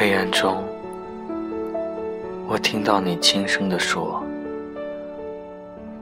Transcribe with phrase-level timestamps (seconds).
[0.00, 0.64] 黑暗中，
[2.48, 4.24] 我听到你轻声地说：“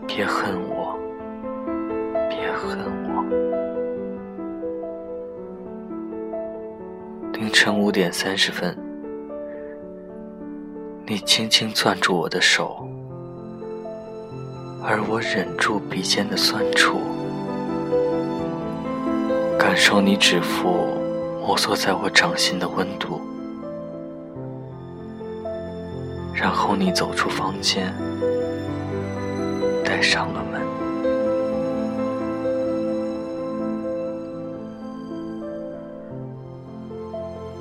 [0.06, 0.96] 别恨我，
[2.28, 3.24] 别恨我。”
[7.34, 8.72] 凌晨五点三十分，
[11.04, 12.88] 你轻轻攥住我的手，
[14.80, 17.00] 而我忍住鼻尖的酸楚，
[19.58, 20.86] 感受你指腹
[21.44, 23.20] 摩挲在我掌心的温度。
[26.40, 27.92] 然后你走出房间，
[29.84, 30.62] 带上了门。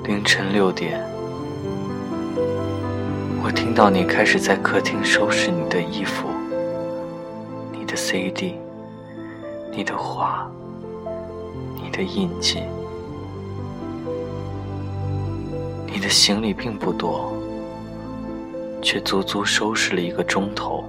[0.04, 1.04] 凌晨六点，
[3.42, 6.28] 我听到你开始在客厅收拾你的衣服、
[7.72, 8.54] 你的 CD、
[9.72, 10.48] 你的画、
[11.74, 12.62] 你的印记。
[15.84, 17.37] 你的行李并不多。
[18.88, 20.82] 却足足收拾了一个钟头。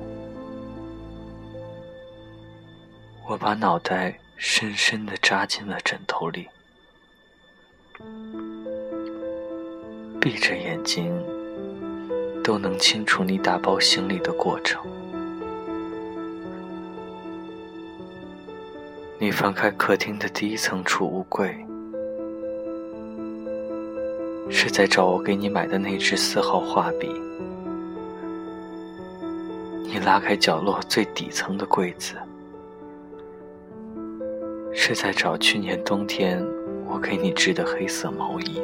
[3.27, 6.47] 我把脑袋深深的扎进了枕头里，
[10.17, 11.13] 闭着眼睛
[12.41, 14.81] 都能清楚你打包行李的过程。
[19.17, 21.53] 你翻开客厅的第一层储物柜，
[24.49, 27.11] 是在找我给你买的那支四号画笔。
[29.91, 32.13] 你拉开角落最底层的柜子，
[34.71, 36.45] 是在找去年冬天
[36.85, 38.61] 我给你织的黑色毛衣。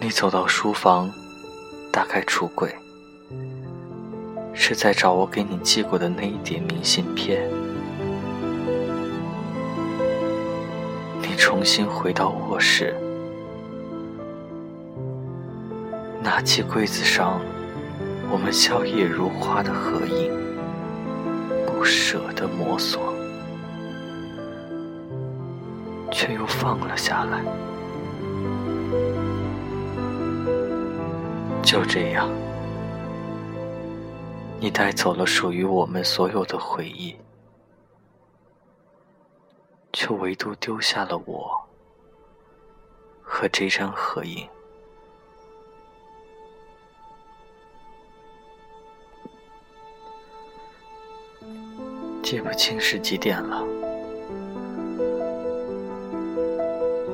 [0.00, 1.08] 你走到书房，
[1.92, 2.74] 打开橱柜，
[4.52, 7.48] 是在找我给你寄过的那一叠明信片。
[11.20, 12.96] 你重新回到卧室。
[16.22, 17.40] 拿起柜子上
[18.30, 20.32] 我们笑靥如花的合影，
[21.66, 23.12] 不舍得摸索，
[26.12, 27.42] 却又放了下来。
[31.62, 32.30] 就这样，
[34.60, 37.16] 你带走了属于我们所有的回忆，
[39.92, 41.50] 却唯独丢下了我
[43.20, 44.48] 和这张合影。
[52.32, 53.62] 记不清是几点了，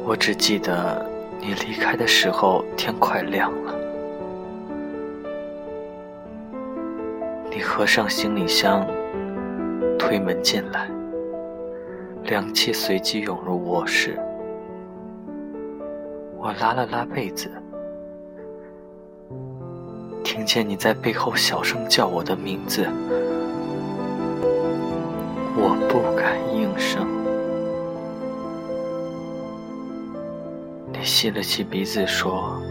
[0.06, 1.04] 我只记得
[1.40, 3.74] 你离开的时候天快亮了。
[7.50, 8.86] 你合上行李箱，
[9.98, 10.88] 推门进来，
[12.22, 14.16] 凉气随即涌入卧室。
[16.36, 17.50] 我拉了拉被子，
[20.22, 22.86] 听见你在背后小声叫我的名字。
[25.60, 27.04] 我不敢应声。
[30.92, 32.62] 你吸了吸鼻子说：“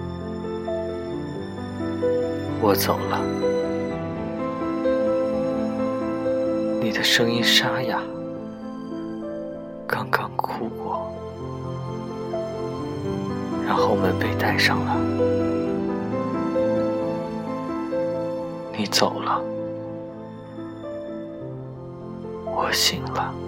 [2.64, 3.22] 我走了。”
[6.82, 8.00] 你的声音沙哑，
[9.86, 11.12] 刚刚哭过，
[13.66, 14.96] 然后门被带上了，
[18.78, 19.42] 你走了。
[22.58, 23.47] 我醒了。